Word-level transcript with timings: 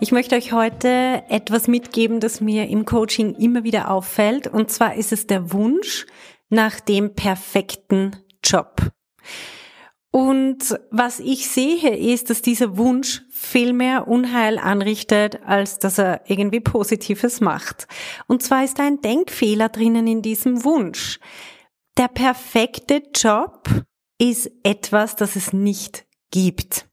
ich 0.00 0.12
möchte 0.12 0.34
euch 0.34 0.52
heute 0.52 1.22
etwas 1.28 1.68
mitgeben, 1.68 2.20
das 2.20 2.40
mir 2.40 2.68
im 2.68 2.84
Coaching 2.84 3.34
immer 3.34 3.64
wieder 3.64 3.90
auffällt. 3.90 4.46
Und 4.46 4.70
zwar 4.70 4.94
ist 4.94 5.12
es 5.12 5.26
der 5.26 5.52
Wunsch 5.52 6.06
nach 6.48 6.80
dem 6.80 7.14
perfekten 7.14 8.16
Job. 8.42 8.90
Und 10.10 10.76
was 10.90 11.20
ich 11.20 11.48
sehe, 11.48 11.96
ist, 11.96 12.30
dass 12.30 12.42
dieser 12.42 12.76
Wunsch 12.76 13.22
viel 13.30 13.72
mehr 13.72 14.08
Unheil 14.08 14.58
anrichtet, 14.58 15.40
als 15.44 15.78
dass 15.78 15.98
er 15.98 16.22
irgendwie 16.26 16.60
Positives 16.60 17.40
macht. 17.40 17.86
Und 18.26 18.42
zwar 18.42 18.64
ist 18.64 18.80
ein 18.80 19.00
Denkfehler 19.02 19.68
drinnen 19.68 20.08
in 20.08 20.22
diesem 20.22 20.64
Wunsch. 20.64 21.20
Der 21.96 22.08
perfekte 22.08 23.02
Job 23.14 23.68
ist 24.18 24.50
etwas, 24.64 25.14
das 25.14 25.36
es 25.36 25.52
nicht 25.52 26.06
gibt. 26.32 26.89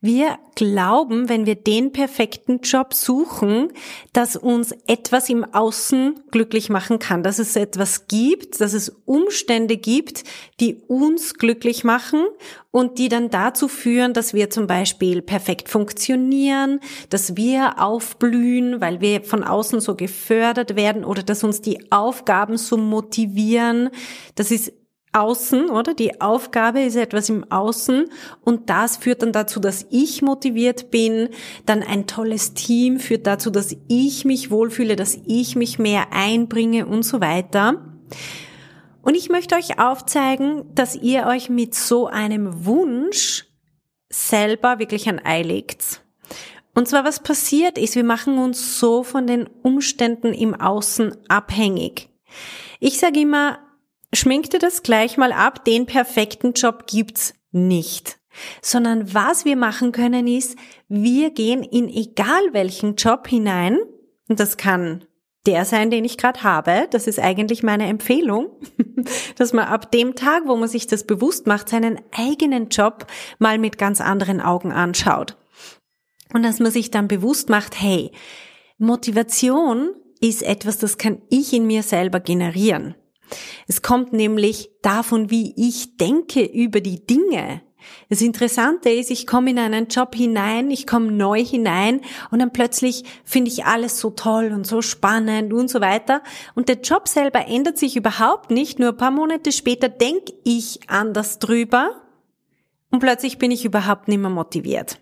Wir 0.00 0.38
glauben, 0.54 1.28
wenn 1.28 1.46
wir 1.46 1.54
den 1.54 1.92
perfekten 1.92 2.60
Job 2.60 2.94
suchen, 2.94 3.72
dass 4.12 4.36
uns 4.36 4.72
etwas 4.86 5.28
im 5.28 5.44
Außen 5.44 6.24
glücklich 6.30 6.68
machen 6.68 6.98
kann, 6.98 7.22
dass 7.22 7.38
es 7.38 7.56
etwas 7.56 8.06
gibt, 8.06 8.60
dass 8.60 8.72
es 8.72 8.90
Umstände 9.06 9.76
gibt, 9.76 10.24
die 10.60 10.82
uns 10.88 11.34
glücklich 11.34 11.84
machen 11.84 12.24
und 12.70 12.98
die 12.98 13.08
dann 13.08 13.30
dazu 13.30 13.68
führen, 13.68 14.12
dass 14.14 14.34
wir 14.34 14.50
zum 14.50 14.66
Beispiel 14.66 15.22
perfekt 15.22 15.68
funktionieren, 15.68 16.80
dass 17.10 17.36
wir 17.36 17.80
aufblühen, 17.80 18.80
weil 18.80 19.00
wir 19.00 19.22
von 19.22 19.44
außen 19.44 19.80
so 19.80 19.94
gefördert 19.94 20.74
werden 20.76 21.04
oder 21.04 21.22
dass 21.22 21.44
uns 21.44 21.60
die 21.60 21.90
Aufgaben 21.92 22.56
so 22.56 22.76
motivieren. 22.76 23.90
Das 24.34 24.50
ist 24.50 24.72
Außen, 25.12 25.68
oder? 25.68 25.94
Die 25.94 26.20
Aufgabe 26.20 26.80
ist 26.80 26.96
etwas 26.96 27.28
im 27.28 27.50
Außen 27.50 28.06
und 28.40 28.70
das 28.70 28.96
führt 28.96 29.22
dann 29.22 29.32
dazu, 29.32 29.60
dass 29.60 29.86
ich 29.90 30.22
motiviert 30.22 30.90
bin. 30.90 31.28
Dann 31.66 31.82
ein 31.82 32.06
tolles 32.06 32.54
Team 32.54 32.98
führt 32.98 33.26
dazu, 33.26 33.50
dass 33.50 33.76
ich 33.88 34.24
mich 34.24 34.50
wohlfühle, 34.50 34.96
dass 34.96 35.18
ich 35.26 35.54
mich 35.54 35.78
mehr 35.78 36.12
einbringe 36.12 36.86
und 36.86 37.02
so 37.02 37.20
weiter. 37.20 37.94
Und 39.02 39.14
ich 39.14 39.28
möchte 39.28 39.56
euch 39.56 39.78
aufzeigen, 39.78 40.64
dass 40.74 40.96
ihr 40.96 41.26
euch 41.26 41.50
mit 41.50 41.74
so 41.74 42.06
einem 42.06 42.64
Wunsch 42.64 43.46
selber 44.08 44.78
wirklich 44.78 45.08
ein 45.08 45.24
Ei 45.24 45.42
legt. 45.42 46.02
Und 46.74 46.88
zwar 46.88 47.04
was 47.04 47.20
passiert 47.20 47.76
ist, 47.76 47.96
wir 47.96 48.04
machen 48.04 48.38
uns 48.38 48.78
so 48.78 49.02
von 49.02 49.26
den 49.26 49.46
Umständen 49.62 50.32
im 50.32 50.54
Außen 50.54 51.14
abhängig. 51.28 52.08
Ich 52.80 52.98
sage 52.98 53.20
immer, 53.20 53.58
schmink 54.12 54.50
dir 54.50 54.58
das 54.58 54.82
gleich 54.82 55.16
mal 55.16 55.32
ab, 55.32 55.64
den 55.64 55.86
perfekten 55.86 56.52
Job 56.52 56.86
gibt's 56.86 57.34
nicht. 57.50 58.18
Sondern 58.60 59.12
was 59.12 59.44
wir 59.44 59.56
machen 59.56 59.92
können 59.92 60.26
ist, 60.26 60.56
wir 60.88 61.30
gehen 61.30 61.62
in 61.62 61.88
egal 61.88 62.52
welchen 62.52 62.96
Job 62.96 63.28
hinein, 63.28 63.78
und 64.28 64.40
das 64.40 64.56
kann 64.56 65.04
der 65.46 65.64
sein, 65.64 65.90
den 65.90 66.04
ich 66.04 66.18
gerade 66.18 66.42
habe. 66.42 66.86
Das 66.90 67.06
ist 67.06 67.18
eigentlich 67.18 67.62
meine 67.62 67.86
Empfehlung, 67.86 68.50
dass 69.36 69.52
man 69.52 69.66
ab 69.66 69.90
dem 69.90 70.14
Tag, 70.14 70.44
wo 70.46 70.56
man 70.56 70.68
sich 70.68 70.86
das 70.86 71.04
bewusst 71.04 71.46
macht, 71.46 71.68
seinen 71.68 72.00
eigenen 72.12 72.68
Job 72.68 73.06
mal 73.38 73.58
mit 73.58 73.78
ganz 73.78 74.00
anderen 74.00 74.40
Augen 74.40 74.72
anschaut. 74.72 75.36
Und 76.32 76.44
dass 76.44 76.60
man 76.60 76.72
sich 76.72 76.90
dann 76.90 77.08
bewusst 77.08 77.48
macht, 77.48 77.80
hey, 77.80 78.12
Motivation 78.78 79.90
ist 80.20 80.42
etwas, 80.42 80.78
das 80.78 80.96
kann 80.96 81.20
ich 81.28 81.52
in 81.52 81.66
mir 81.66 81.82
selber 81.82 82.20
generieren. 82.20 82.94
Es 83.66 83.82
kommt 83.82 84.12
nämlich 84.12 84.70
davon, 84.82 85.30
wie 85.30 85.54
ich 85.56 85.96
denke 85.96 86.44
über 86.44 86.80
die 86.80 87.06
Dinge. 87.06 87.62
Das 88.08 88.20
Interessante 88.20 88.90
ist, 88.90 89.10
ich 89.10 89.26
komme 89.26 89.50
in 89.50 89.58
einen 89.58 89.88
Job 89.88 90.14
hinein, 90.14 90.70
ich 90.70 90.86
komme 90.86 91.10
neu 91.10 91.44
hinein 91.44 92.00
und 92.30 92.38
dann 92.38 92.52
plötzlich 92.52 93.04
finde 93.24 93.50
ich 93.50 93.64
alles 93.64 93.98
so 93.98 94.10
toll 94.10 94.52
und 94.52 94.66
so 94.66 94.82
spannend 94.82 95.52
und 95.52 95.68
so 95.68 95.80
weiter. 95.80 96.22
Und 96.54 96.68
der 96.68 96.80
Job 96.80 97.08
selber 97.08 97.46
ändert 97.46 97.78
sich 97.78 97.96
überhaupt 97.96 98.50
nicht. 98.50 98.78
Nur 98.78 98.90
ein 98.90 98.96
paar 98.96 99.10
Monate 99.10 99.52
später 99.52 99.88
denke 99.88 100.32
ich 100.44 100.80
anders 100.88 101.38
drüber 101.38 102.02
und 102.90 103.00
plötzlich 103.00 103.38
bin 103.38 103.50
ich 103.50 103.64
überhaupt 103.64 104.08
nicht 104.08 104.18
mehr 104.18 104.30
motiviert. 104.30 105.00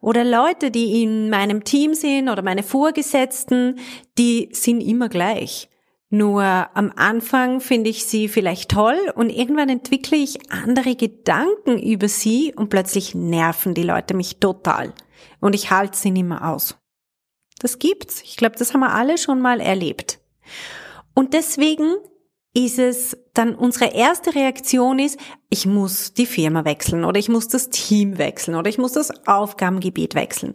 Oder 0.00 0.24
Leute, 0.24 0.70
die 0.70 1.02
in 1.02 1.28
meinem 1.28 1.64
Team 1.64 1.94
sind 1.94 2.28
oder 2.28 2.42
meine 2.42 2.62
Vorgesetzten, 2.62 3.78
die 4.16 4.48
sind 4.52 4.80
immer 4.80 5.08
gleich. 5.08 5.69
Nur 6.12 6.42
am 6.42 6.92
Anfang 6.96 7.60
finde 7.60 7.88
ich 7.88 8.04
sie 8.04 8.26
vielleicht 8.26 8.72
toll 8.72 8.98
und 9.14 9.30
irgendwann 9.30 9.68
entwickle 9.68 10.16
ich 10.16 10.52
andere 10.52 10.96
Gedanken 10.96 11.78
über 11.78 12.08
sie 12.08 12.52
und 12.54 12.68
plötzlich 12.68 13.14
nerven 13.14 13.74
die 13.74 13.84
Leute 13.84 14.14
mich 14.14 14.40
total. 14.40 14.92
Und 15.38 15.54
ich 15.54 15.70
halte 15.70 15.96
sie 15.96 16.10
nicht 16.10 16.24
mehr 16.26 16.48
aus. 16.48 16.76
Das 17.60 17.78
gibt's. 17.78 18.22
Ich 18.22 18.36
glaube, 18.36 18.56
das 18.58 18.74
haben 18.74 18.80
wir 18.80 18.92
alle 18.92 19.18
schon 19.18 19.40
mal 19.40 19.60
erlebt. 19.60 20.18
Und 21.14 21.32
deswegen 21.32 21.94
ist 22.54 22.80
es 22.80 23.16
dann 23.32 23.54
unsere 23.54 23.94
erste 23.94 24.34
Reaktion 24.34 24.98
ist, 24.98 25.20
ich 25.48 25.66
muss 25.66 26.14
die 26.14 26.26
Firma 26.26 26.64
wechseln 26.64 27.04
oder 27.04 27.20
ich 27.20 27.28
muss 27.28 27.46
das 27.46 27.70
Team 27.70 28.18
wechseln 28.18 28.56
oder 28.56 28.68
ich 28.68 28.78
muss 28.78 28.92
das 28.92 29.26
Aufgabengebiet 29.28 30.16
wechseln. 30.16 30.54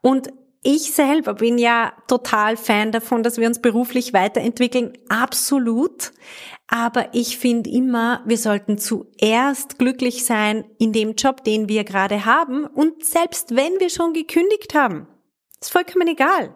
Und 0.00 0.32
ich 0.64 0.92
selber 0.92 1.34
bin 1.34 1.58
ja 1.58 1.92
total 2.06 2.56
Fan 2.56 2.92
davon, 2.92 3.24
dass 3.24 3.36
wir 3.36 3.48
uns 3.48 3.60
beruflich 3.60 4.12
weiterentwickeln. 4.12 4.92
Absolut. 5.08 6.12
Aber 6.68 7.08
ich 7.12 7.36
finde 7.36 7.68
immer, 7.68 8.22
wir 8.24 8.38
sollten 8.38 8.78
zuerst 8.78 9.78
glücklich 9.78 10.24
sein 10.24 10.64
in 10.78 10.92
dem 10.92 11.14
Job, 11.14 11.42
den 11.42 11.68
wir 11.68 11.82
gerade 11.82 12.24
haben. 12.24 12.64
Und 12.64 13.04
selbst 13.04 13.56
wenn 13.56 13.80
wir 13.80 13.90
schon 13.90 14.12
gekündigt 14.12 14.74
haben, 14.74 15.08
ist 15.60 15.72
vollkommen 15.72 16.06
egal. 16.06 16.54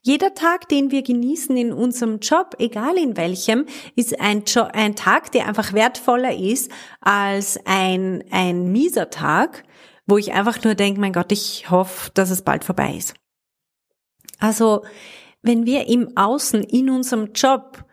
Jeder 0.00 0.34
Tag, 0.34 0.68
den 0.68 0.90
wir 0.90 1.02
genießen 1.02 1.56
in 1.56 1.72
unserem 1.72 2.18
Job, 2.20 2.56
egal 2.58 2.96
in 2.96 3.16
welchem, 3.16 3.66
ist 3.94 4.18
ein, 4.18 4.44
jo 4.46 4.62
ein 4.62 4.96
Tag, 4.96 5.30
der 5.30 5.46
einfach 5.46 5.74
wertvoller 5.74 6.34
ist 6.34 6.70
als 7.00 7.60
ein, 7.66 8.24
ein 8.30 8.72
mieser 8.72 9.10
Tag, 9.10 9.62
wo 10.06 10.18
ich 10.18 10.32
einfach 10.32 10.64
nur 10.64 10.74
denke, 10.74 11.00
mein 11.00 11.12
Gott, 11.12 11.30
ich 11.30 11.70
hoffe, 11.70 12.10
dass 12.14 12.30
es 12.30 12.42
bald 12.42 12.64
vorbei 12.64 12.94
ist. 12.96 13.14
Also, 14.42 14.82
wenn 15.42 15.66
wir 15.66 15.86
im 15.86 16.16
Außen, 16.16 16.64
in 16.64 16.90
unserem 16.90 17.32
Job 17.32 17.84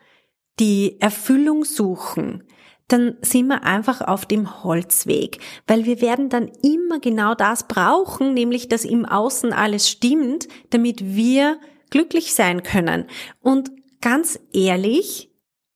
die 0.60 1.00
Erfüllung 1.00 1.64
suchen, 1.64 2.44
dann 2.88 3.18
sind 3.22 3.48
wir 3.50 3.64
einfach 3.64 4.02
auf 4.02 4.26
dem 4.26 4.64
Holzweg, 4.64 5.38
weil 5.68 5.86
wir 5.86 6.02
werden 6.02 6.30
dann 6.30 6.50
immer 6.64 7.00
genau 7.00 7.36
das 7.36 7.68
brauchen, 7.68 8.34
nämlich 8.34 8.68
dass 8.68 8.84
im 8.84 9.06
Außen 9.06 9.54
alles 9.54 9.88
stimmt, 9.88 10.48
damit 10.72 11.16
wir 11.16 11.60
glücklich 11.92 12.34
sein 12.34 12.64
können. 12.64 13.06
Und 13.42 13.70
ganz 14.02 14.40
ehrlich, 14.52 15.32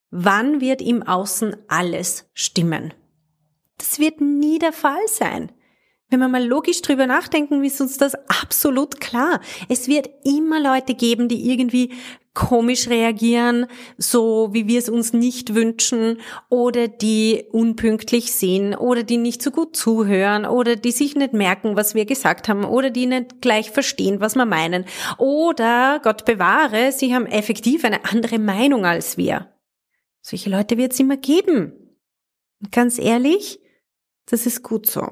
wann 0.09 0.59
wird 0.59 0.81
im 0.81 1.03
Außen 1.03 1.55
alles 1.67 2.31
stimmen? 2.33 2.95
Das 3.77 3.99
wird 3.99 4.21
nie 4.21 4.57
der 4.57 4.73
Fall 4.73 5.07
sein. 5.07 5.51
Wenn 6.13 6.19
wir 6.19 6.27
mal 6.27 6.45
logisch 6.45 6.83
drüber 6.83 7.07
nachdenken, 7.07 7.63
ist 7.63 7.81
uns 7.81 7.97
das 7.97 8.13
absolut 8.29 9.01
klar. 9.01 9.41
Es 9.67 9.87
wird 9.87 10.11
immer 10.23 10.59
Leute 10.59 10.93
geben, 10.93 11.27
die 11.27 11.49
irgendwie 11.49 11.91
komisch 12.35 12.87
reagieren, 12.87 13.65
so 13.97 14.49
wie 14.51 14.67
wir 14.67 14.77
es 14.77 14.89
uns 14.89 15.13
nicht 15.13 15.55
wünschen, 15.55 16.19
oder 16.49 16.87
die 16.87 17.45
unpünktlich 17.51 18.31
sind, 18.31 18.75
oder 18.75 19.01
die 19.01 19.17
nicht 19.17 19.41
so 19.41 19.49
gut 19.49 19.75
zuhören, 19.75 20.45
oder 20.45 20.75
die 20.75 20.91
sich 20.91 21.15
nicht 21.15 21.33
merken, 21.33 21.77
was 21.77 21.95
wir 21.95 22.05
gesagt 22.05 22.47
haben, 22.47 22.63
oder 22.63 22.91
die 22.91 23.07
nicht 23.07 23.41
gleich 23.41 23.71
verstehen, 23.71 24.21
was 24.21 24.35
wir 24.35 24.45
meinen, 24.45 24.85
oder, 25.17 25.99
Gott 26.03 26.25
bewahre, 26.25 26.91
sie 26.91 27.15
haben 27.15 27.25
effektiv 27.25 27.85
eine 27.85 28.05
andere 28.05 28.37
Meinung 28.37 28.85
als 28.85 29.17
wir. 29.17 29.51
Solche 30.21 30.51
Leute 30.51 30.77
wird 30.77 30.93
es 30.93 30.99
immer 30.99 31.17
geben. 31.17 31.97
Und 32.61 32.71
ganz 32.71 32.99
ehrlich, 32.99 33.59
das 34.27 34.45
ist 34.45 34.61
gut 34.61 34.85
so. 34.85 35.09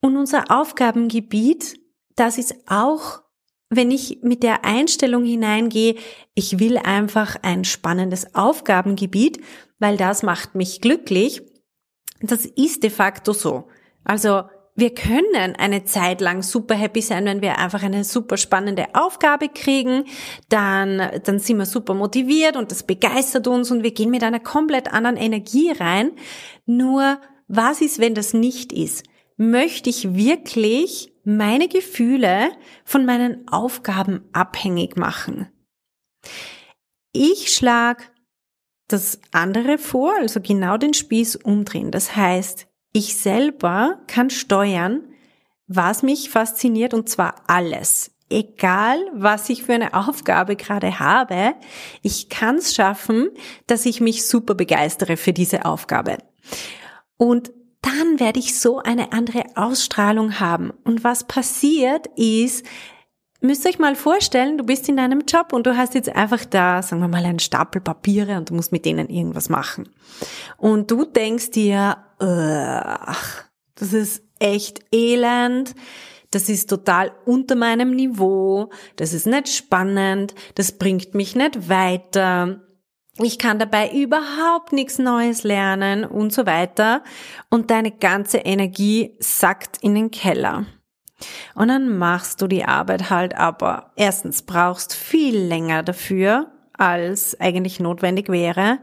Und 0.00 0.16
unser 0.16 0.50
Aufgabengebiet, 0.50 1.78
das 2.16 2.38
ist 2.38 2.54
auch, 2.66 3.22
wenn 3.68 3.90
ich 3.90 4.20
mit 4.22 4.42
der 4.42 4.64
Einstellung 4.64 5.24
hineingehe, 5.24 5.94
ich 6.34 6.58
will 6.58 6.78
einfach 6.78 7.36
ein 7.42 7.64
spannendes 7.64 8.34
Aufgabengebiet, 8.34 9.40
weil 9.78 9.96
das 9.96 10.22
macht 10.22 10.54
mich 10.54 10.80
glücklich. 10.80 11.42
Das 12.20 12.44
ist 12.44 12.82
de 12.82 12.90
facto 12.90 13.32
so. 13.32 13.68
Also 14.04 14.42
wir 14.74 14.94
können 14.94 15.54
eine 15.58 15.84
Zeit 15.84 16.20
lang 16.20 16.42
super 16.42 16.74
happy 16.74 17.02
sein, 17.02 17.26
wenn 17.26 17.42
wir 17.42 17.58
einfach 17.58 17.82
eine 17.82 18.02
super 18.02 18.36
spannende 18.36 18.86
Aufgabe 18.94 19.48
kriegen, 19.48 20.04
dann, 20.48 21.02
dann 21.24 21.38
sind 21.38 21.58
wir 21.58 21.66
super 21.66 21.94
motiviert 21.94 22.56
und 22.56 22.70
das 22.70 22.82
begeistert 22.82 23.46
uns 23.46 23.70
und 23.70 23.82
wir 23.82 23.92
gehen 23.92 24.10
mit 24.10 24.22
einer 24.22 24.40
komplett 24.40 24.92
anderen 24.92 25.16
Energie 25.16 25.70
rein. 25.70 26.12
Nur, 26.66 27.20
was 27.52 27.80
ist, 27.80 27.98
wenn 27.98 28.14
das 28.14 28.32
nicht 28.32 28.72
ist? 28.72 29.04
Möchte 29.36 29.90
ich 29.90 30.14
wirklich 30.14 31.12
meine 31.24 31.66
Gefühle 31.66 32.52
von 32.84 33.04
meinen 33.04 33.48
Aufgaben 33.48 34.22
abhängig 34.32 34.96
machen? 34.96 35.48
Ich 37.12 37.52
schlag 37.52 38.12
das 38.86 39.20
andere 39.32 39.78
vor, 39.78 40.14
also 40.20 40.40
genau 40.40 40.76
den 40.76 40.94
Spieß 40.94 41.36
umdrehen. 41.36 41.90
Das 41.90 42.14
heißt, 42.14 42.68
ich 42.92 43.16
selber 43.16 44.00
kann 44.06 44.30
steuern, 44.30 45.02
was 45.66 46.04
mich 46.04 46.30
fasziniert 46.30 46.94
und 46.94 47.08
zwar 47.08 47.34
alles. 47.48 48.12
Egal, 48.28 48.98
was 49.12 49.48
ich 49.50 49.64
für 49.64 49.72
eine 49.72 49.94
Aufgabe 49.94 50.54
gerade 50.54 51.00
habe, 51.00 51.54
ich 52.02 52.28
kann 52.28 52.56
es 52.56 52.76
schaffen, 52.76 53.30
dass 53.66 53.86
ich 53.86 54.00
mich 54.00 54.24
super 54.24 54.54
begeistere 54.54 55.16
für 55.16 55.32
diese 55.32 55.64
Aufgabe. 55.64 56.18
Und 57.20 57.52
dann 57.82 58.18
werde 58.18 58.38
ich 58.38 58.58
so 58.58 58.78
eine 58.78 59.12
andere 59.12 59.44
Ausstrahlung 59.54 60.40
haben. 60.40 60.72
Und 60.84 61.04
was 61.04 61.24
passiert 61.24 62.06
ist, 62.16 62.64
müsst 63.42 63.66
ihr 63.66 63.72
euch 63.72 63.78
mal 63.78 63.94
vorstellen, 63.94 64.56
du 64.56 64.64
bist 64.64 64.88
in 64.88 64.96
deinem 64.96 65.24
Job 65.28 65.52
und 65.52 65.66
du 65.66 65.76
hast 65.76 65.94
jetzt 65.94 66.08
einfach 66.08 66.46
da, 66.46 66.80
sagen 66.80 67.02
wir 67.02 67.08
mal, 67.08 67.22
einen 67.22 67.38
Stapel 67.38 67.82
Papiere 67.82 68.38
und 68.38 68.48
du 68.48 68.54
musst 68.54 68.72
mit 68.72 68.86
denen 68.86 69.10
irgendwas 69.10 69.50
machen. 69.50 69.90
Und 70.56 70.90
du 70.90 71.04
denkst 71.04 71.50
dir, 71.50 71.98
ach, 72.18 73.44
das 73.74 73.92
ist 73.92 74.22
echt 74.38 74.80
elend, 74.90 75.74
das 76.30 76.48
ist 76.48 76.70
total 76.70 77.12
unter 77.26 77.54
meinem 77.54 77.90
Niveau, 77.90 78.70
das 78.96 79.12
ist 79.12 79.26
nicht 79.26 79.48
spannend, 79.48 80.34
das 80.54 80.72
bringt 80.72 81.14
mich 81.14 81.36
nicht 81.36 81.68
weiter. 81.68 82.62
Ich 83.22 83.38
kann 83.38 83.58
dabei 83.58 83.90
überhaupt 83.90 84.72
nichts 84.72 84.98
Neues 84.98 85.42
lernen 85.42 86.04
und 86.04 86.32
so 86.32 86.46
weiter. 86.46 87.02
Und 87.50 87.70
deine 87.70 87.90
ganze 87.90 88.38
Energie 88.38 89.16
sackt 89.18 89.78
in 89.82 89.94
den 89.94 90.10
Keller. 90.10 90.66
Und 91.54 91.68
dann 91.68 91.98
machst 91.98 92.40
du 92.40 92.46
die 92.46 92.64
Arbeit 92.64 93.10
halt, 93.10 93.36
aber 93.36 93.92
erstens 93.96 94.42
brauchst 94.42 94.94
viel 94.94 95.36
länger 95.36 95.82
dafür, 95.82 96.50
als 96.72 97.38
eigentlich 97.38 97.78
notwendig 97.78 98.30
wäre. 98.30 98.78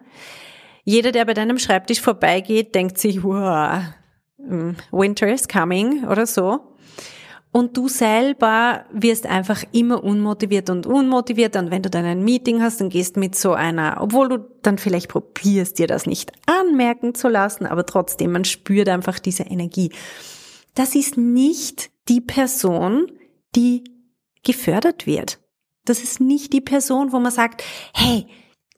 Jeder, 0.84 1.12
der 1.12 1.26
bei 1.26 1.34
deinem 1.34 1.58
Schreibtisch 1.58 2.00
vorbeigeht, 2.00 2.76
denkt 2.76 3.00
sich, 3.00 3.24
wow, 3.24 3.82
Winter 4.38 5.28
is 5.28 5.48
coming 5.48 6.06
oder 6.06 6.26
so. 6.26 6.77
Und 7.52 7.76
du 7.78 7.88
selber 7.88 8.86
wirst 8.92 9.26
einfach 9.26 9.64
immer 9.72 10.04
unmotiviert 10.04 10.70
und 10.70 10.86
unmotiviert. 10.86 11.56
Und 11.56 11.72
wenn 11.72 11.82
du 11.82 11.90
dann 11.90 12.06
ein 12.06 12.24
Meeting 12.24 12.62
hast, 12.62 12.82
dann 12.82 12.90
gehst 12.90 13.18
mit 13.18 13.36
so 13.36 13.54
einer, 13.54 13.98
obwohl 14.00 14.30
du 14.30 14.38
dann 14.62 14.78
vielleicht 14.78 15.08
probierst, 15.08 15.80
dir 15.80 15.88
das 15.88 16.06
nicht 16.06 16.32
anmerken 16.46 17.16
zu 17.16 17.30
lassen, 17.30 17.66
aber 17.66 17.86
trotzdem, 17.86 18.32
man 18.32 18.46
spürt 18.46 18.90
einfach 18.90 19.20
diese 19.20 19.44
Energie. 19.44 19.92
Das 20.76 20.94
ist 20.94 21.18
nicht 21.18 21.90
die 22.10 22.22
Person, 22.22 23.12
die 23.56 23.84
gefördert 24.44 25.08
wird. 25.08 25.40
Das 25.86 26.04
ist 26.04 26.20
nicht 26.20 26.54
die 26.54 26.62
Person, 26.62 27.12
wo 27.12 27.20
man 27.20 27.32
sagt, 27.32 27.64
hey, 27.94 28.28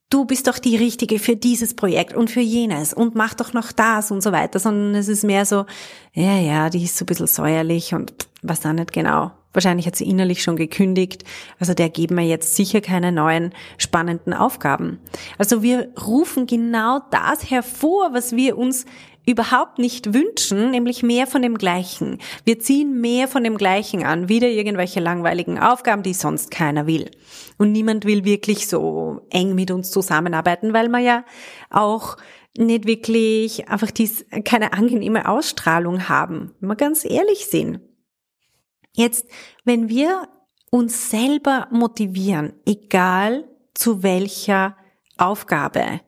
du 0.09 0.25
bist 0.25 0.47
doch 0.47 0.57
die 0.57 0.75
Richtige 0.75 1.19
für 1.19 1.35
dieses 1.35 1.73
Projekt 1.75 2.15
und 2.15 2.29
für 2.29 2.41
jenes 2.41 2.93
und 2.93 3.15
mach 3.15 3.33
doch 3.33 3.53
noch 3.53 3.71
das 3.71 4.11
und 4.11 4.21
so 4.21 4.31
weiter, 4.31 4.59
sondern 4.59 4.95
es 4.95 5.07
ist 5.07 5.23
mehr 5.23 5.45
so, 5.45 5.65
ja, 6.13 6.37
ja, 6.37 6.69
die 6.69 6.83
ist 6.83 6.97
so 6.97 7.03
ein 7.03 7.07
bisschen 7.07 7.27
säuerlich 7.27 7.93
und 7.93 8.13
was 8.41 8.61
da 8.61 8.73
nicht 8.73 8.93
genau. 8.93 9.31
Wahrscheinlich 9.51 9.87
hat 9.87 9.95
sie 9.95 10.07
innerlich 10.07 10.43
schon 10.43 10.57
gekündigt. 10.57 11.23
Also 11.59 11.73
der 11.73 11.89
geben 11.89 12.17
wir 12.17 12.23
jetzt 12.23 12.55
sicher 12.55 12.81
keine 12.81 13.11
neuen 13.11 13.51
spannenden 13.79 14.33
Aufgaben. 14.33 14.99
Also 15.39 15.63
wir 15.63 15.89
rufen 16.05 16.45
genau 16.45 16.99
das 17.09 17.49
hervor, 17.49 18.13
was 18.13 18.35
wir 18.35 18.57
uns 18.57 18.85
überhaupt 19.29 19.77
nicht 19.79 20.13
wünschen, 20.13 20.71
nämlich 20.71 21.03
mehr 21.03 21.27
von 21.27 21.41
dem 21.41 21.57
Gleichen. 21.57 22.17
Wir 22.45 22.59
ziehen 22.59 22.99
mehr 22.99 23.27
von 23.27 23.43
dem 23.43 23.57
Gleichen 23.57 24.03
an, 24.03 24.27
wieder 24.27 24.47
irgendwelche 24.47 24.99
langweiligen 24.99 25.59
Aufgaben, 25.59 26.03
die 26.03 26.13
sonst 26.13 26.51
keiner 26.51 26.87
will. 26.87 27.11
Und 27.57 27.71
niemand 27.71 28.05
will 28.05 28.25
wirklich 28.25 28.67
so 28.67 29.21
eng 29.29 29.55
mit 29.55 29.71
uns 29.71 29.91
zusammenarbeiten, 29.91 30.73
weil 30.73 30.89
man 30.89 31.03
ja 31.03 31.25
auch 31.69 32.17
nicht 32.57 32.87
wirklich 32.87 33.69
einfach 33.69 33.91
dies, 33.91 34.25
keine 34.43 34.73
angenehme 34.73 35.29
Ausstrahlung 35.29 36.09
haben, 36.09 36.55
wenn 36.59 36.69
wir 36.69 36.75
ganz 36.75 37.05
ehrlich 37.05 37.45
sind. 37.45 37.81
Jetzt, 38.93 39.27
wenn 39.63 39.89
wir 39.89 40.27
uns 40.71 41.11
selber 41.11 41.67
motivieren, 41.71 42.53
egal 42.65 43.47
zu 43.73 44.03
welcher 44.03 44.75
Aufgabe, 45.17 46.01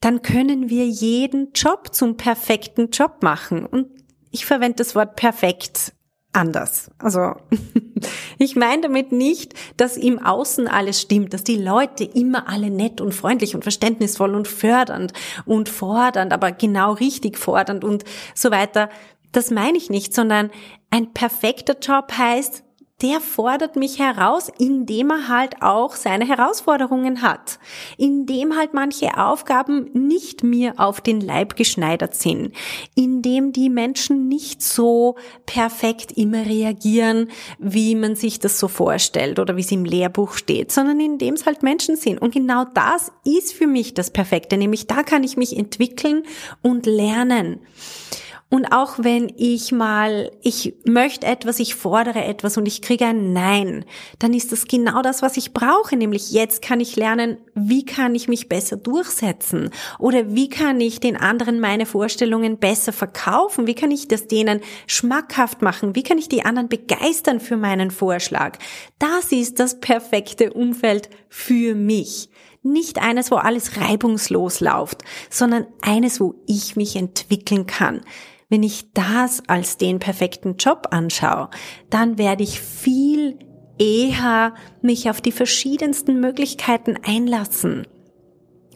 dann 0.00 0.22
können 0.22 0.68
wir 0.68 0.86
jeden 0.86 1.52
Job 1.52 1.94
zum 1.94 2.16
perfekten 2.16 2.90
Job 2.90 3.22
machen. 3.22 3.66
Und 3.66 3.88
ich 4.30 4.46
verwende 4.46 4.76
das 4.76 4.94
Wort 4.94 5.16
perfekt 5.16 5.92
anders. 6.36 6.90
Also 6.98 7.34
ich 8.38 8.56
meine 8.56 8.82
damit 8.82 9.10
nicht, 9.10 9.54
dass 9.76 9.96
im 9.96 10.18
Außen 10.18 10.68
alles 10.68 11.00
stimmt, 11.00 11.32
dass 11.32 11.44
die 11.44 11.56
Leute 11.56 12.04
immer 12.04 12.48
alle 12.48 12.70
nett 12.70 13.00
und 13.00 13.14
freundlich 13.14 13.54
und 13.54 13.62
verständnisvoll 13.62 14.34
und 14.34 14.46
fördernd 14.46 15.12
und 15.46 15.68
fordernd, 15.68 16.32
aber 16.32 16.52
genau 16.52 16.92
richtig 16.92 17.38
fordernd 17.38 17.84
und 17.84 18.04
so 18.34 18.50
weiter. 18.50 18.90
Das 19.32 19.50
meine 19.50 19.78
ich 19.78 19.90
nicht, 19.90 20.14
sondern 20.14 20.50
ein 20.90 21.12
perfekter 21.12 21.76
Job 21.78 22.12
heißt, 22.16 22.62
der 23.02 23.20
fordert 23.20 23.76
mich 23.76 23.98
heraus, 23.98 24.50
indem 24.58 25.10
er 25.10 25.28
halt 25.28 25.60
auch 25.60 25.94
seine 25.94 26.26
Herausforderungen 26.26 27.20
hat, 27.20 27.58
indem 27.98 28.56
halt 28.56 28.72
manche 28.72 29.18
Aufgaben 29.18 29.90
nicht 29.92 30.42
mir 30.42 30.74
auf 30.78 31.02
den 31.02 31.20
Leib 31.20 31.56
geschneidert 31.56 32.14
sind, 32.14 32.52
indem 32.94 33.52
die 33.52 33.68
Menschen 33.68 34.28
nicht 34.28 34.62
so 34.62 35.16
perfekt 35.44 36.12
immer 36.12 36.46
reagieren, 36.46 37.28
wie 37.58 37.94
man 37.94 38.16
sich 38.16 38.38
das 38.38 38.58
so 38.58 38.66
vorstellt 38.66 39.38
oder 39.38 39.56
wie 39.56 39.60
es 39.60 39.72
im 39.72 39.84
Lehrbuch 39.84 40.32
steht, 40.32 40.72
sondern 40.72 40.98
indem 40.98 41.34
es 41.34 41.44
halt 41.44 41.62
Menschen 41.62 41.96
sind. 41.96 42.18
Und 42.22 42.32
genau 42.32 42.64
das 42.72 43.12
ist 43.24 43.52
für 43.52 43.66
mich 43.66 43.92
das 43.92 44.10
Perfekte, 44.10 44.56
nämlich 44.56 44.86
da 44.86 45.02
kann 45.02 45.22
ich 45.22 45.36
mich 45.36 45.54
entwickeln 45.54 46.22
und 46.62 46.86
lernen. 46.86 47.60
Und 48.48 48.66
auch 48.66 48.98
wenn 48.98 49.32
ich 49.36 49.72
mal, 49.72 50.30
ich 50.40 50.76
möchte 50.84 51.26
etwas, 51.26 51.58
ich 51.58 51.74
fordere 51.74 52.24
etwas 52.24 52.56
und 52.56 52.66
ich 52.66 52.80
kriege 52.80 53.06
ein 53.06 53.32
Nein, 53.32 53.84
dann 54.20 54.32
ist 54.32 54.52
das 54.52 54.66
genau 54.66 55.02
das, 55.02 55.20
was 55.20 55.36
ich 55.36 55.52
brauche. 55.52 55.96
Nämlich 55.96 56.30
jetzt 56.30 56.62
kann 56.62 56.78
ich 56.78 56.94
lernen, 56.94 57.38
wie 57.54 57.84
kann 57.84 58.14
ich 58.14 58.28
mich 58.28 58.48
besser 58.48 58.76
durchsetzen? 58.76 59.70
Oder 59.98 60.36
wie 60.36 60.48
kann 60.48 60.80
ich 60.80 61.00
den 61.00 61.16
anderen 61.16 61.58
meine 61.58 61.86
Vorstellungen 61.86 62.58
besser 62.58 62.92
verkaufen? 62.92 63.66
Wie 63.66 63.74
kann 63.74 63.90
ich 63.90 64.06
das 64.06 64.28
denen 64.28 64.60
schmackhaft 64.86 65.60
machen? 65.60 65.96
Wie 65.96 66.04
kann 66.04 66.18
ich 66.18 66.28
die 66.28 66.44
anderen 66.44 66.68
begeistern 66.68 67.40
für 67.40 67.56
meinen 67.56 67.90
Vorschlag? 67.90 68.58
Das 69.00 69.32
ist 69.32 69.58
das 69.58 69.80
perfekte 69.80 70.52
Umfeld 70.52 71.10
für 71.28 71.74
mich. 71.74 72.28
Nicht 72.62 73.02
eines, 73.02 73.32
wo 73.32 73.36
alles 73.36 73.80
reibungslos 73.80 74.60
läuft, 74.60 75.02
sondern 75.30 75.66
eines, 75.82 76.20
wo 76.20 76.36
ich 76.46 76.76
mich 76.76 76.94
entwickeln 76.94 77.66
kann 77.66 78.02
wenn 78.48 78.62
ich 78.62 78.92
das 78.92 79.42
als 79.48 79.76
den 79.76 79.98
perfekten 79.98 80.56
Job 80.56 80.88
anschaue, 80.90 81.50
dann 81.90 82.18
werde 82.18 82.42
ich 82.42 82.60
viel 82.60 83.38
eher 83.78 84.54
mich 84.82 85.10
auf 85.10 85.20
die 85.20 85.32
verschiedensten 85.32 86.20
Möglichkeiten 86.20 86.96
einlassen. 87.04 87.86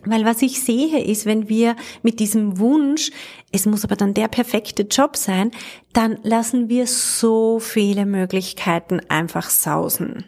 Weil 0.04 0.24
was 0.24 0.40
ich 0.40 0.62
sehe 0.62 1.02
ist, 1.02 1.26
wenn 1.26 1.48
wir 1.48 1.76
mit 2.02 2.20
diesem 2.20 2.58
Wunsch, 2.58 3.10
es 3.52 3.66
muss 3.66 3.84
aber 3.84 3.96
dann 3.96 4.14
der 4.14 4.28
perfekte 4.28 4.84
Job 4.84 5.16
sein, 5.16 5.50
dann 5.92 6.18
lassen 6.22 6.68
wir 6.68 6.86
so 6.86 7.58
viele 7.58 8.06
Möglichkeiten 8.06 9.00
einfach 9.08 9.50
sausen. 9.50 10.24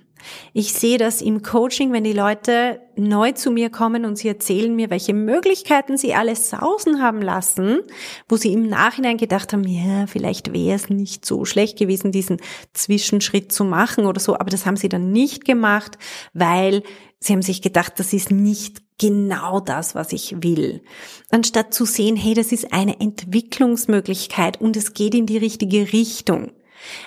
Ich 0.52 0.72
sehe 0.72 0.98
das 0.98 1.22
im 1.22 1.42
Coaching, 1.42 1.92
wenn 1.92 2.04
die 2.04 2.12
Leute 2.12 2.80
neu 2.96 3.32
zu 3.32 3.50
mir 3.50 3.70
kommen 3.70 4.04
und 4.04 4.16
sie 4.16 4.28
erzählen 4.28 4.74
mir, 4.74 4.90
welche 4.90 5.14
Möglichkeiten 5.14 5.96
sie 5.96 6.14
alles 6.14 6.50
sausen 6.50 7.02
haben 7.02 7.22
lassen, 7.22 7.80
wo 8.28 8.36
sie 8.36 8.52
im 8.52 8.68
Nachhinein 8.68 9.16
gedacht 9.16 9.52
haben, 9.52 9.64
ja, 9.64 10.06
vielleicht 10.06 10.52
wäre 10.52 10.76
es 10.76 10.90
nicht 10.90 11.24
so 11.24 11.44
schlecht 11.44 11.78
gewesen, 11.78 12.12
diesen 12.12 12.38
Zwischenschritt 12.72 13.52
zu 13.52 13.64
machen 13.64 14.06
oder 14.06 14.20
so, 14.20 14.34
aber 14.34 14.50
das 14.50 14.66
haben 14.66 14.76
sie 14.76 14.88
dann 14.88 15.12
nicht 15.12 15.44
gemacht, 15.44 15.98
weil 16.34 16.82
sie 17.18 17.32
haben 17.32 17.42
sich 17.42 17.62
gedacht, 17.62 17.94
das 17.98 18.12
ist 18.12 18.30
nicht 18.30 18.82
genau 18.98 19.60
das, 19.60 19.94
was 19.94 20.12
ich 20.12 20.42
will. 20.42 20.82
Anstatt 21.30 21.74
zu 21.74 21.84
sehen, 21.84 22.16
hey, 22.16 22.34
das 22.34 22.52
ist 22.52 22.72
eine 22.72 23.00
Entwicklungsmöglichkeit 23.00 24.60
und 24.60 24.76
es 24.76 24.94
geht 24.94 25.14
in 25.14 25.26
die 25.26 25.38
richtige 25.38 25.92
Richtung. 25.92 26.52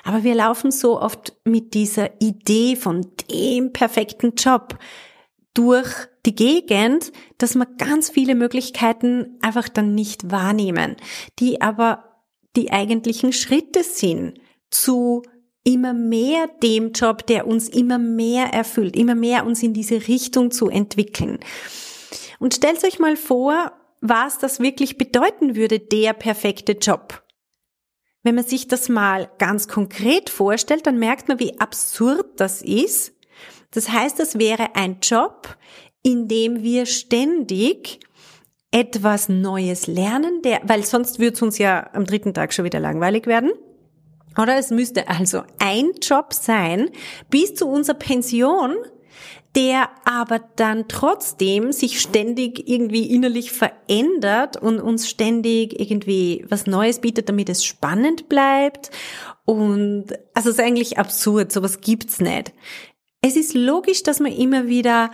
Aber 0.03 0.23
wir 0.23 0.35
laufen 0.35 0.71
so 0.71 0.99
oft 1.01 1.35
mit 1.43 1.73
dieser 1.73 2.21
Idee 2.21 2.75
von 2.75 3.05
dem 3.29 3.73
perfekten 3.73 4.33
Job 4.35 4.77
durch 5.53 5.89
die 6.25 6.35
Gegend, 6.35 7.11
dass 7.37 7.55
wir 7.55 7.65
ganz 7.65 8.09
viele 8.09 8.35
Möglichkeiten 8.35 9.37
einfach 9.41 9.69
dann 9.69 9.95
nicht 9.95 10.31
wahrnehmen, 10.31 10.95
die 11.39 11.61
aber 11.61 12.03
die 12.55 12.71
eigentlichen 12.71 13.33
Schritte 13.33 13.83
sind 13.83 14.39
zu 14.69 15.23
immer 15.63 15.93
mehr 15.93 16.47
dem 16.61 16.91
Job, 16.91 17.25
der 17.25 17.47
uns 17.47 17.69
immer 17.69 17.97
mehr 17.97 18.53
erfüllt, 18.53 18.95
immer 18.95 19.15
mehr 19.15 19.45
uns 19.45 19.63
in 19.63 19.73
diese 19.73 20.07
Richtung 20.07 20.51
zu 20.51 20.69
entwickeln. 20.69 21.39
Und 22.39 22.53
stellt 22.53 22.83
euch 22.83 22.99
mal 22.99 23.17
vor, 23.17 23.71
was 24.01 24.37
das 24.37 24.59
wirklich 24.59 24.97
bedeuten 24.97 25.55
würde, 25.55 25.79
der 25.79 26.13
perfekte 26.13 26.73
Job. 26.73 27.23
Wenn 28.25 28.33
man 28.33 28.43
sich 28.43 28.67
das 28.67 28.89
mal 28.89 29.29
ganz 29.37 29.67
konkret 29.67 30.31
vorstellt, 30.31 30.87
dann 30.87 30.97
merkt 30.97 31.27
man, 31.27 31.39
wie 31.39 31.59
absurd 31.59 32.25
das 32.37 32.63
ist. 32.63 33.13
Das 33.69 33.89
heißt, 33.89 34.17
das 34.19 34.39
wäre 34.39 34.75
ein 34.75 34.97
Job, 34.99 35.55
in 36.01 36.27
dem 36.27 36.63
wir 36.63 36.87
ständig 36.87 37.99
etwas 38.71 39.29
Neues 39.29 39.85
lernen, 39.85 40.41
der, 40.41 40.59
weil 40.63 40.83
sonst 40.83 41.19
würde 41.19 41.35
es 41.35 41.41
uns 41.43 41.59
ja 41.59 41.87
am 41.93 42.05
dritten 42.05 42.33
Tag 42.33 42.51
schon 42.51 42.65
wieder 42.65 42.79
langweilig 42.79 43.27
werden. 43.27 43.51
Oder 44.41 44.57
es 44.57 44.71
müsste 44.71 45.07
also 45.07 45.43
ein 45.59 45.91
Job 46.01 46.33
sein 46.33 46.89
bis 47.29 47.53
zu 47.53 47.67
unserer 47.67 47.97
Pension, 47.97 48.75
der 49.55 49.89
aber 50.03 50.39
dann 50.57 50.87
trotzdem 50.87 51.71
sich 51.71 52.01
ständig 52.01 52.67
irgendwie 52.67 53.09
innerlich 53.09 53.51
verändert 53.51 54.57
und 54.57 54.81
uns 54.81 55.09
ständig 55.09 55.79
irgendwie 55.79 56.45
was 56.49 56.67
Neues 56.67 56.99
bietet, 56.99 57.29
damit 57.29 57.49
es 57.49 57.63
spannend 57.63 58.27
bleibt. 58.27 58.91
Und 59.45 60.07
also 60.33 60.49
es 60.49 60.57
ist 60.57 60.63
eigentlich 60.63 60.97
absurd, 60.97 61.51
sowas 61.51 61.79
gibt's 61.79 62.19
nicht. 62.19 62.53
Es 63.21 63.35
ist 63.37 63.53
logisch, 63.53 64.03
dass 64.03 64.19
man 64.19 64.31
immer 64.31 64.67
wieder 64.67 65.11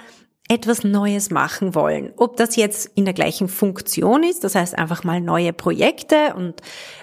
etwas 0.51 0.83
Neues 0.83 1.29
machen 1.29 1.75
wollen. 1.75 2.11
Ob 2.17 2.35
das 2.35 2.57
jetzt 2.57 2.91
in 2.95 3.05
der 3.05 3.13
gleichen 3.13 3.47
Funktion 3.47 4.21
ist, 4.21 4.43
das 4.43 4.53
heißt 4.53 4.77
einfach 4.77 5.05
mal 5.05 5.21
neue 5.21 5.53
Projekte 5.53 6.33
und 6.35 6.55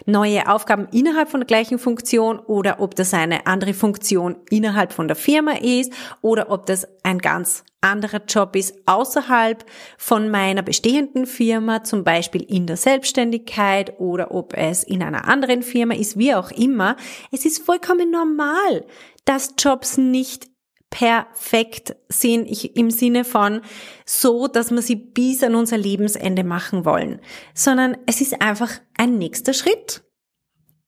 neue 0.04 0.46
Aufgaben 0.52 0.86
innerhalb 0.92 1.30
von 1.30 1.40
der 1.40 1.46
gleichen 1.46 1.78
Funktion 1.78 2.40
oder 2.40 2.78
ob 2.80 2.94
das 2.94 3.14
eine 3.14 3.46
andere 3.46 3.72
Funktion 3.72 4.36
innerhalb 4.50 4.92
von 4.92 5.08
der 5.08 5.16
Firma 5.16 5.52
ist 5.52 5.94
oder 6.20 6.50
ob 6.50 6.66
das 6.66 6.86
ein 7.04 7.20
ganz 7.20 7.64
anderer 7.80 8.20
Job 8.28 8.54
ist 8.54 8.74
außerhalb 8.84 9.64
von 9.96 10.30
meiner 10.30 10.60
bestehenden 10.60 11.24
Firma, 11.24 11.84
zum 11.84 12.04
Beispiel 12.04 12.42
in 12.42 12.66
der 12.66 12.76
Selbstständigkeit 12.76 13.98
oder 13.98 14.30
ob 14.30 14.52
es 14.58 14.84
in 14.84 15.02
einer 15.02 15.26
anderen 15.26 15.62
Firma 15.62 15.94
ist, 15.94 16.18
wie 16.18 16.34
auch 16.34 16.50
immer. 16.50 16.96
Es 17.32 17.46
ist 17.46 17.64
vollkommen 17.64 18.10
normal, 18.10 18.84
dass 19.24 19.54
Jobs 19.58 19.96
nicht 19.96 20.48
perfekt 20.90 21.96
sind, 22.08 22.48
ich, 22.50 22.76
im 22.76 22.90
Sinne 22.90 23.24
von 23.24 23.60
so, 24.06 24.48
dass 24.48 24.70
wir 24.70 24.82
sie 24.82 24.96
bis 24.96 25.42
an 25.42 25.54
unser 25.54 25.76
Lebensende 25.76 26.44
machen 26.44 26.84
wollen, 26.84 27.20
sondern 27.54 27.96
es 28.06 28.20
ist 28.20 28.40
einfach 28.40 28.70
ein 28.96 29.18
nächster 29.18 29.52
Schritt. 29.52 30.02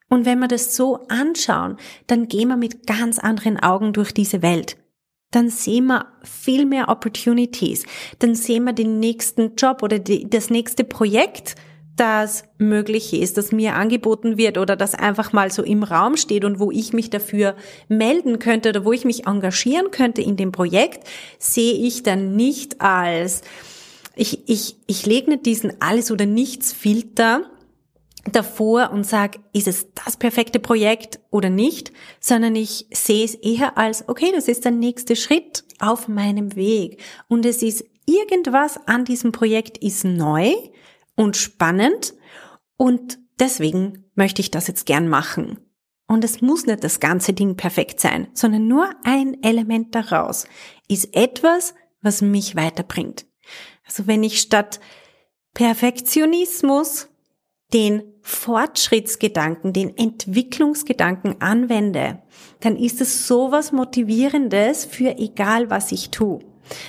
Und 0.08 0.24
wenn 0.24 0.40
wir 0.40 0.48
das 0.48 0.74
so 0.74 1.06
anschauen, 1.08 1.76
dann 2.06 2.28
gehen 2.28 2.48
wir 2.48 2.56
mit 2.56 2.86
ganz 2.86 3.18
anderen 3.18 3.60
Augen 3.60 3.92
durch 3.92 4.12
diese 4.12 4.42
Welt. 4.42 4.76
Dann 5.30 5.48
sehen 5.48 5.86
wir 5.86 6.06
viel 6.24 6.66
mehr 6.66 6.88
Opportunities. 6.88 7.84
Dann 8.18 8.34
sehen 8.34 8.64
wir 8.64 8.72
den 8.72 8.98
nächsten 8.98 9.54
Job 9.54 9.82
oder 9.82 10.00
die, 10.00 10.28
das 10.28 10.50
nächste 10.50 10.82
Projekt, 10.82 11.54
das 12.00 12.44
möglich 12.56 13.12
ist, 13.12 13.36
das 13.36 13.52
mir 13.52 13.74
angeboten 13.74 14.38
wird 14.38 14.56
oder 14.56 14.74
das 14.74 14.94
einfach 14.94 15.34
mal 15.34 15.52
so 15.52 15.62
im 15.62 15.82
Raum 15.82 16.16
steht 16.16 16.46
und 16.46 16.58
wo 16.58 16.70
ich 16.70 16.94
mich 16.94 17.10
dafür 17.10 17.56
melden 17.88 18.38
könnte 18.38 18.70
oder 18.70 18.86
wo 18.86 18.92
ich 18.92 19.04
mich 19.04 19.26
engagieren 19.26 19.90
könnte 19.90 20.22
in 20.22 20.36
dem 20.36 20.50
Projekt, 20.50 21.06
sehe 21.38 21.74
ich 21.74 22.02
dann 22.02 22.36
nicht 22.36 22.80
als, 22.80 23.42
ich, 24.16 24.48
ich, 24.48 24.76
ich 24.86 25.04
lege 25.04 25.30
nicht 25.30 25.44
diesen 25.44 25.82
Alles- 25.82 26.10
oder 26.10 26.24
Nichts-Filter 26.24 27.42
davor 28.32 28.92
und 28.92 29.04
sage, 29.04 29.40
ist 29.52 29.68
es 29.68 29.88
das 30.02 30.16
perfekte 30.16 30.58
Projekt 30.58 31.20
oder 31.30 31.50
nicht, 31.50 31.92
sondern 32.18 32.56
ich 32.56 32.86
sehe 32.90 33.26
es 33.26 33.34
eher 33.34 33.76
als, 33.76 34.08
okay, 34.08 34.32
das 34.34 34.48
ist 34.48 34.64
der 34.64 34.72
nächste 34.72 35.16
Schritt 35.16 35.64
auf 35.80 36.08
meinem 36.08 36.56
Weg. 36.56 37.02
Und 37.28 37.44
es 37.44 37.62
ist 37.62 37.84
irgendwas 38.06 38.80
an 38.86 39.04
diesem 39.04 39.32
Projekt 39.32 39.76
ist 39.78 40.04
neu 40.04 40.54
und 41.16 41.36
spannend 41.36 42.14
und 42.76 43.18
deswegen 43.38 44.04
möchte 44.14 44.40
ich 44.40 44.50
das 44.50 44.66
jetzt 44.66 44.86
gern 44.86 45.08
machen. 45.08 45.58
Und 46.06 46.24
es 46.24 46.40
muss 46.40 46.66
nicht 46.66 46.82
das 46.82 46.98
ganze 46.98 47.32
Ding 47.32 47.56
perfekt 47.56 48.00
sein, 48.00 48.28
sondern 48.32 48.66
nur 48.66 48.90
ein 49.04 49.42
Element 49.42 49.94
daraus 49.94 50.46
ist 50.88 51.14
etwas, 51.14 51.74
was 52.02 52.20
mich 52.20 52.56
weiterbringt. 52.56 53.26
Also 53.86 54.06
wenn 54.06 54.22
ich 54.24 54.40
statt 54.40 54.80
Perfektionismus 55.54 57.08
den 57.72 58.02
Fortschrittsgedanken, 58.22 59.72
den 59.72 59.96
Entwicklungsgedanken 59.96 61.40
anwende, 61.40 62.22
dann 62.60 62.76
ist 62.76 63.00
es 63.00 63.26
sowas 63.26 63.72
Motivierendes 63.72 64.84
für 64.84 65.16
egal, 65.18 65.70
was 65.70 65.92
ich 65.92 66.10
tue. 66.10 66.40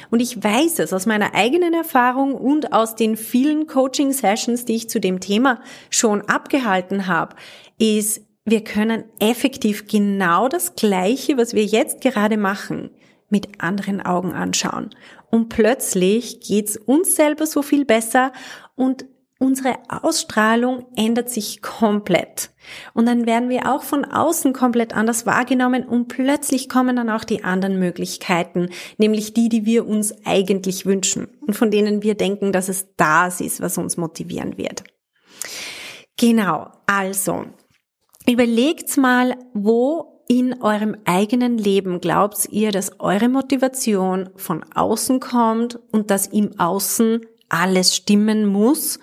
Und 0.09 0.21
ich 0.21 0.43
weiß 0.43 0.79
es 0.79 0.93
aus 0.93 1.05
meiner 1.05 1.33
eigenen 1.33 1.73
Erfahrung 1.73 2.35
und 2.35 2.73
aus 2.73 2.95
den 2.95 3.17
vielen 3.17 3.67
Coaching-Sessions, 3.67 4.65
die 4.65 4.75
ich 4.75 4.89
zu 4.89 4.99
dem 4.99 5.19
Thema 5.19 5.61
schon 5.89 6.21
abgehalten 6.21 7.07
habe, 7.07 7.35
ist, 7.77 8.21
wir 8.45 8.63
können 8.63 9.03
effektiv 9.19 9.87
genau 9.87 10.47
das 10.47 10.75
Gleiche, 10.75 11.37
was 11.37 11.53
wir 11.53 11.65
jetzt 11.65 12.01
gerade 12.01 12.37
machen, 12.37 12.89
mit 13.29 13.61
anderen 13.61 14.01
Augen 14.01 14.33
anschauen. 14.33 14.89
Und 15.29 15.49
plötzlich 15.49 16.41
geht's 16.41 16.75
uns 16.75 17.15
selber 17.15 17.45
so 17.45 17.61
viel 17.61 17.85
besser 17.85 18.33
und 18.75 19.05
unsere 19.41 19.79
Ausstrahlung 19.89 20.85
ändert 20.95 21.31
sich 21.31 21.63
komplett. 21.63 22.51
Und 22.93 23.07
dann 23.07 23.25
werden 23.25 23.49
wir 23.49 23.73
auch 23.73 23.81
von 23.81 24.05
außen 24.05 24.53
komplett 24.53 24.95
anders 24.95 25.25
wahrgenommen 25.25 25.83
und 25.83 26.07
plötzlich 26.07 26.69
kommen 26.69 26.95
dann 26.95 27.09
auch 27.09 27.23
die 27.23 27.43
anderen 27.43 27.79
Möglichkeiten, 27.79 28.69
nämlich 28.97 29.33
die, 29.33 29.49
die 29.49 29.65
wir 29.65 29.87
uns 29.87 30.13
eigentlich 30.25 30.85
wünschen 30.85 31.27
und 31.41 31.55
von 31.55 31.71
denen 31.71 32.03
wir 32.03 32.13
denken, 32.13 32.51
dass 32.51 32.69
es 32.69 32.87
das 32.97 33.41
ist, 33.41 33.61
was 33.61 33.79
uns 33.79 33.97
motivieren 33.97 34.57
wird. 34.59 34.83
Genau, 36.19 36.67
also 36.85 37.45
überlegt 38.27 38.95
mal, 38.97 39.35
wo 39.55 40.23
in 40.27 40.61
eurem 40.61 40.95
eigenen 41.05 41.57
Leben 41.57 41.99
glaubt 41.99 42.47
ihr, 42.51 42.71
dass 42.71 42.99
eure 42.99 43.27
Motivation 43.27 44.29
von 44.35 44.63
außen 44.75 45.19
kommt 45.19 45.79
und 45.91 46.11
dass 46.11 46.27
im 46.27 46.59
Außen 46.59 47.25
alles 47.51 47.95
stimmen 47.95 48.45
muss, 48.45 48.99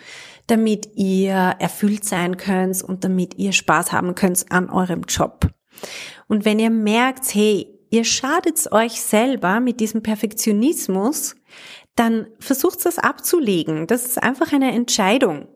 damit 0.46 0.90
ihr 0.96 1.34
erfüllt 1.58 2.04
sein 2.04 2.36
könnt 2.36 2.82
und 2.82 3.04
damit 3.04 3.38
ihr 3.38 3.52
Spaß 3.52 3.92
haben 3.92 4.14
könnt 4.14 4.50
an 4.50 4.70
eurem 4.70 5.02
Job. 5.02 5.50
Und 6.26 6.44
wenn 6.44 6.58
ihr 6.58 6.70
merkt, 6.70 7.34
hey, 7.34 7.68
ihr 7.90 8.04
schadet 8.04 8.70
euch 8.72 9.00
selber 9.00 9.60
mit 9.60 9.80
diesem 9.80 10.02
Perfektionismus, 10.02 11.36
dann 11.96 12.28
versucht 12.38 12.84
das 12.84 12.98
abzulegen. 12.98 13.86
Das 13.86 14.04
ist 14.04 14.22
einfach 14.22 14.52
eine 14.52 14.72
Entscheidung. 14.72 15.48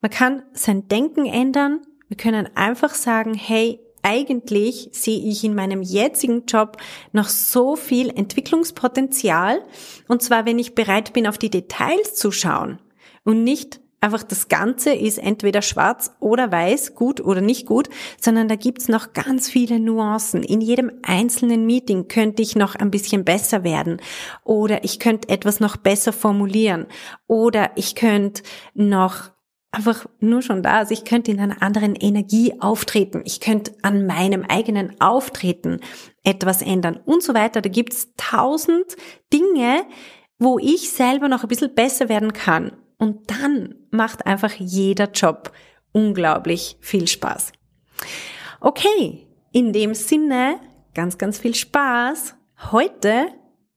Man 0.00 0.10
kann 0.10 0.42
sein 0.52 0.88
Denken 0.88 1.26
ändern. 1.26 1.80
Wir 2.08 2.16
können 2.16 2.48
einfach 2.56 2.94
sagen, 2.94 3.34
hey, 3.34 3.80
eigentlich 4.02 4.88
sehe 4.92 5.20
ich 5.20 5.44
in 5.44 5.54
meinem 5.54 5.82
jetzigen 5.82 6.46
Job 6.46 6.76
noch 7.12 7.28
so 7.28 7.76
viel 7.76 8.10
Entwicklungspotenzial. 8.10 9.62
Und 10.08 10.22
zwar, 10.22 10.46
wenn 10.46 10.58
ich 10.58 10.74
bereit 10.74 11.12
bin, 11.12 11.26
auf 11.26 11.38
die 11.38 11.50
Details 11.50 12.14
zu 12.14 12.30
schauen 12.30 12.78
und 13.24 13.44
nicht 13.44 13.80
einfach 14.00 14.22
das 14.22 14.48
Ganze 14.48 14.92
ist 14.94 15.18
entweder 15.18 15.62
schwarz 15.62 16.12
oder 16.20 16.52
weiß, 16.52 16.94
gut 16.94 17.20
oder 17.20 17.40
nicht 17.40 17.66
gut, 17.66 17.88
sondern 18.20 18.48
da 18.48 18.54
gibt's 18.54 18.88
noch 18.88 19.12
ganz 19.12 19.48
viele 19.48 19.80
Nuancen. 19.80 20.42
In 20.42 20.60
jedem 20.60 20.92
einzelnen 21.02 21.66
Meeting 21.66 22.08
könnte 22.08 22.42
ich 22.42 22.54
noch 22.56 22.74
ein 22.74 22.90
bisschen 22.90 23.24
besser 23.24 23.64
werden 23.64 24.00
oder 24.44 24.84
ich 24.84 25.00
könnte 25.00 25.28
etwas 25.28 25.60
noch 25.60 25.76
besser 25.76 26.12
formulieren 26.12 26.86
oder 27.26 27.70
ich 27.74 27.94
könnte 27.94 28.42
noch 28.74 29.30
einfach 29.70 30.06
nur 30.20 30.42
schon 30.42 30.62
da, 30.62 30.78
also 30.78 30.92
ich 30.92 31.04
könnte 31.04 31.30
in 31.30 31.40
einer 31.40 31.62
anderen 31.62 31.94
Energie 31.94 32.54
auftreten, 32.60 33.22
ich 33.24 33.40
könnte 33.40 33.72
an 33.82 34.06
meinem 34.06 34.44
eigenen 34.44 34.98
Auftreten 35.00 35.80
etwas 36.24 36.62
ändern 36.62 36.98
und 37.04 37.22
so 37.22 37.34
weiter. 37.34 37.60
Da 37.60 37.68
gibt's 37.68 38.08
tausend 38.16 38.96
Dinge, 39.32 39.84
wo 40.38 40.58
ich 40.58 40.90
selber 40.90 41.28
noch 41.28 41.42
ein 41.42 41.48
bisschen 41.48 41.74
besser 41.74 42.08
werden 42.08 42.32
kann. 42.32 42.72
Und 42.98 43.30
dann 43.30 43.74
macht 43.90 44.26
einfach 44.26 44.52
jeder 44.54 45.10
Job 45.10 45.52
unglaublich 45.92 46.76
viel 46.80 47.06
Spaß. 47.06 47.52
Okay, 48.60 49.26
in 49.52 49.72
dem 49.72 49.94
Sinne 49.94 50.60
ganz, 50.94 51.18
ganz 51.18 51.38
viel 51.38 51.54
Spaß 51.54 52.34
heute 52.72 53.28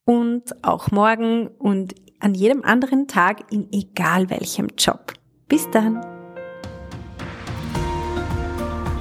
und 0.05 0.63
auch 0.63 0.91
morgen 0.91 1.47
und 1.47 1.95
an 2.19 2.33
jedem 2.33 2.63
anderen 2.63 3.07
Tag 3.07 3.51
in 3.51 3.71
egal 3.71 4.29
welchem 4.29 4.69
Job. 4.77 5.13
Bis 5.51 5.69
dann. 5.69 5.99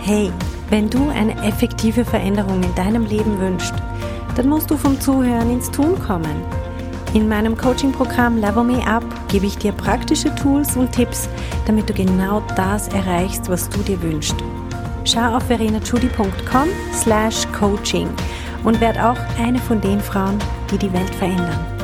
Hey, 0.00 0.32
wenn 0.68 0.90
du 0.90 1.08
eine 1.10 1.40
effektive 1.44 2.04
Veränderung 2.04 2.60
in 2.64 2.74
deinem 2.74 3.06
Leben 3.06 3.38
wünschst, 3.38 3.74
dann 4.34 4.48
musst 4.48 4.68
du 4.68 4.76
vom 4.76 5.00
Zuhören 5.00 5.48
ins 5.48 5.70
Tun 5.70 5.96
kommen. 6.04 6.42
In 7.14 7.28
meinem 7.28 7.56
Coaching-Programm 7.56 8.38
Level 8.38 8.64
Me 8.64 8.84
Up 8.84 9.04
gebe 9.28 9.46
ich 9.46 9.58
dir 9.58 9.70
praktische 9.70 10.34
Tools 10.34 10.76
und 10.76 10.90
Tipps, 10.90 11.28
damit 11.66 11.88
du 11.88 11.94
genau 11.94 12.42
das 12.56 12.88
erreichst, 12.88 13.48
was 13.48 13.68
du 13.68 13.78
dir 13.82 14.02
wünschst. 14.02 14.34
schau 15.04 15.36
auf 15.36 15.44
verenachudi.com 15.44 16.68
slash 16.92 17.46
coaching 17.52 18.08
und 18.64 18.80
werd 18.80 18.98
auch 18.98 19.18
eine 19.38 19.60
von 19.60 19.80
den 19.80 20.00
Frauen, 20.00 20.36
die 20.72 20.78
die 20.78 20.92
Welt 20.92 21.14
verändern. 21.14 21.79